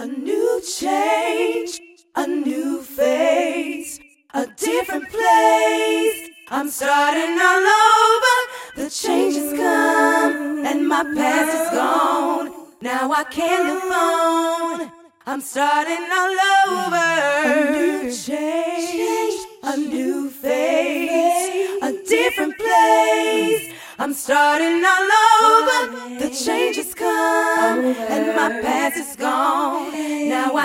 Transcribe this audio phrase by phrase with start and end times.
[0.00, 1.80] A new change,
[2.14, 3.98] a new phase,
[4.32, 6.30] a different place.
[6.50, 8.36] I'm starting all over.
[8.76, 12.68] The change has come and my past is gone.
[12.80, 14.92] Now I can't live on.
[15.26, 16.36] I'm starting all
[16.68, 17.08] over.
[17.42, 23.74] A new change, a new phase, a different place.
[23.98, 25.08] I'm starting all
[25.42, 26.18] over.
[26.20, 28.27] The change has come and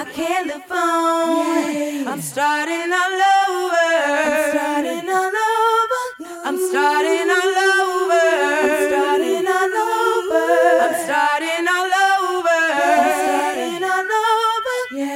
[0.04, 2.08] Now I can't live on.
[2.08, 3.90] I'm starting all over.
[4.20, 6.02] I'm starting all over.
[6.44, 8.26] I'm starting all over.
[8.44, 10.44] I'm starting all over.
[10.84, 12.60] I'm starting all over.
[12.84, 14.60] I'm starting all over.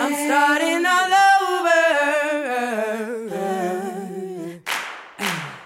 [0.03, 1.83] I'm starting all over.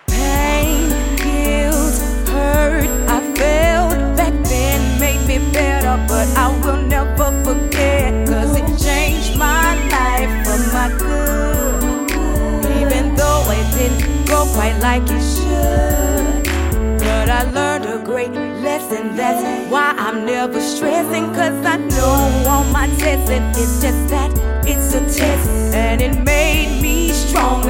[0.07, 1.95] Pain, guilt,
[2.29, 7.20] hurt, I felt back then made me better, but I will never
[13.71, 16.43] didn't go quite like it should.
[16.99, 21.33] But I learned a great lesson, that's why I'm never stressing.
[21.33, 24.31] Cause I know all my tests, and it's just that
[24.65, 25.49] it's a test.
[25.73, 27.60] And it made me stronger,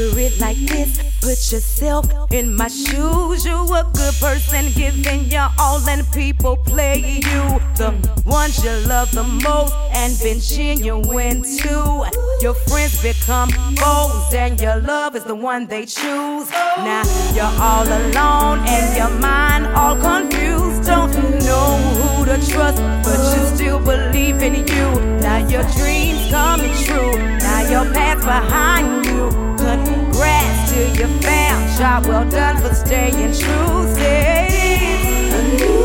[0.00, 0.98] Picture it like this.
[1.20, 3.44] Put yourself in my shoes.
[3.44, 7.42] You a good person, giving your all, and people play you.
[7.76, 7.92] The
[8.24, 12.08] ones you love the most and been genuine to.
[12.40, 16.50] Your friends become foes, and your love is the one they choose.
[16.50, 17.02] Now
[17.34, 20.86] you're all alone, and your mind all confused.
[20.86, 21.12] Don't
[21.44, 24.88] know who to trust, but you still believe in you.
[25.20, 27.39] Now your dreams coming true.
[27.70, 29.28] Your past behind you.
[29.56, 31.78] Congrats to your fam.
[31.78, 33.94] Job well done for staying true.
[33.94, 35.79] Say,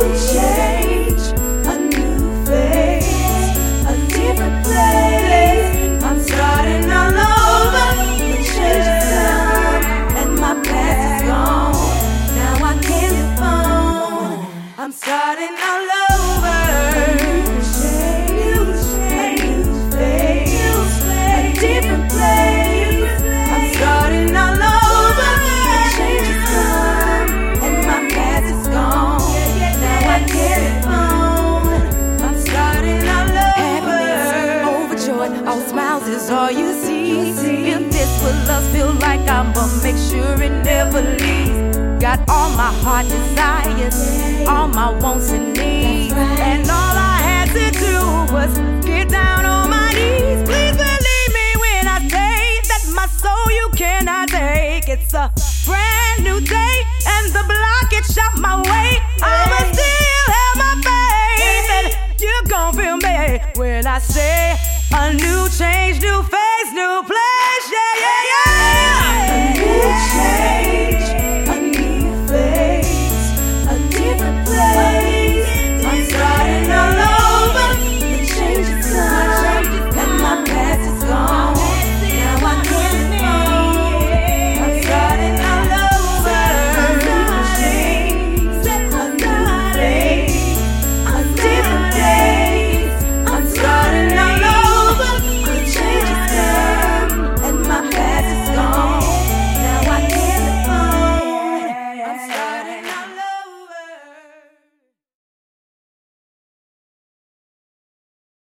[36.25, 37.69] is all you see.
[37.69, 41.77] If this what love feel like, I'ma make sure it never leaves.
[42.01, 47.65] Got all my heart desires, all my wants and needs, and all I had to
[47.85, 47.97] do
[48.33, 48.53] was
[48.85, 50.41] get down on my knees.
[50.49, 52.37] Please believe me when I say
[52.69, 54.87] that my soul you cannot take.
[54.89, 55.31] It's a
[55.65, 56.75] brand new day,
[57.13, 58.89] and the block it shot my way.
[59.21, 61.87] I'ma still have my faith, and
[62.19, 64.55] you gon' feel me when I say
[64.91, 66.34] a new change, new.